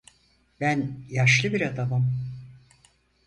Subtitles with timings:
[0.59, 2.13] Ben yaşlı bir adamım.